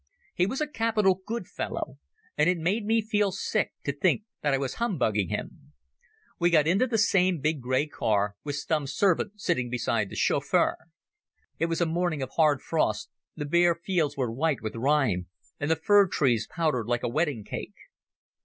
He 0.33 0.47
was 0.47 0.61
a 0.61 0.67
capital 0.67 1.21
good 1.27 1.45
fellow, 1.47 1.99
and 2.35 2.49
it 2.49 2.57
made 2.57 2.85
me 2.85 3.03
feel 3.03 3.31
sick 3.31 3.73
to 3.83 3.91
think 3.93 4.23
that 4.41 4.51
I 4.51 4.57
was 4.57 4.73
humbugging 4.81 5.29
him. 5.29 5.73
We 6.39 6.49
got 6.49 6.65
into 6.65 6.87
the 6.87 6.97
same 6.97 7.39
big 7.39 7.61
grey 7.61 7.85
car, 7.85 8.35
with 8.43 8.55
Stumm's 8.55 8.95
servant 8.95 9.39
sitting 9.39 9.69
beside 9.69 10.09
the 10.09 10.15
chauffeur. 10.15 10.75
It 11.59 11.67
was 11.67 11.81
a 11.81 11.85
morning 11.85 12.23
of 12.23 12.31
hard 12.31 12.61
frost, 12.63 13.11
the 13.35 13.45
bare 13.45 13.75
fields 13.75 14.17
were 14.17 14.31
white 14.31 14.63
with 14.63 14.73
rime, 14.75 15.27
and 15.59 15.69
the 15.69 15.75
fir 15.75 16.07
trees 16.07 16.47
powdered 16.49 16.87
like 16.87 17.03
a 17.03 17.07
wedding 17.07 17.43
cake. 17.43 17.75